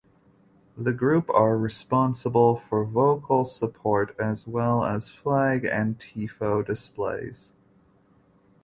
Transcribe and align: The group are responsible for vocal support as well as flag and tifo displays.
The 0.75 0.93
group 0.93 1.29
are 1.29 1.55
responsible 1.55 2.57
for 2.57 2.83
vocal 2.83 3.45
support 3.45 4.15
as 4.19 4.47
well 4.47 4.83
as 4.83 5.07
flag 5.09 5.63
and 5.63 5.99
tifo 5.99 6.65
displays. 6.65 7.53